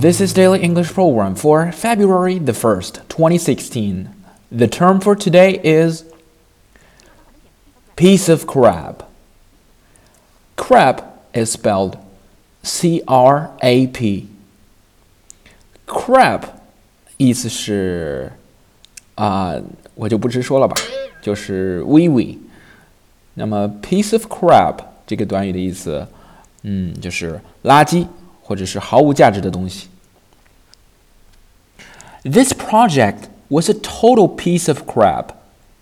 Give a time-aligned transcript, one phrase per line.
[0.00, 4.08] This is Daily English Program for February the 1st, 2016.
[4.48, 6.04] The term for today is
[7.96, 9.10] piece of crap.
[10.54, 11.02] Crap
[11.34, 11.98] is spelled
[12.62, 14.28] C R A P.
[15.88, 16.44] Crap
[17.16, 18.30] 意思是
[19.16, 19.62] 啊、呃，
[19.96, 20.76] 我就不直说了吧，
[21.20, 22.38] 就是微微。
[23.34, 24.78] 那么 piece of crap
[25.08, 26.06] 这个短语的意思，
[26.62, 28.06] 嗯，就是垃圾。
[28.47, 29.87] 或者是毫无价值的东西。
[32.23, 35.35] This project was a total piece of crap.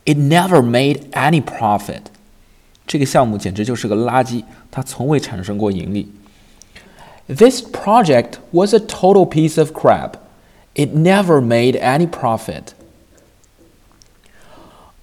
[0.06, 2.04] It never made any profit.
[2.88, 6.12] 这个项目简直就是个垃圾，它从未产生过盈利。
[7.28, 10.16] This project was a total piece of crap.
[10.74, 12.74] It never made any profit.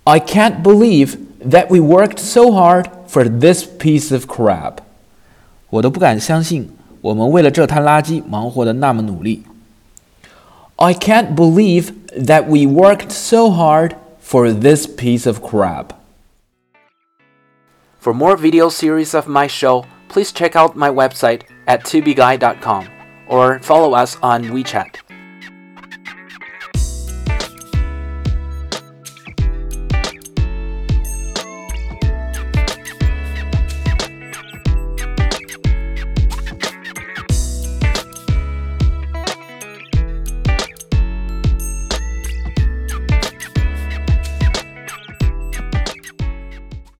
[0.05, 4.79] I can't believe that we worked so hard for this piece of crap.
[5.71, 6.71] 我都不敢相信，
[7.03, 9.45] 我们为了这滩垃圾忙活的那么努力。
[10.77, 15.93] I can't believe that we worked so hard for this piece of crap.
[17.99, 22.87] For more video series of my show, please check out my website at tubeguy.com
[23.29, 25.12] or follow us on WeChat.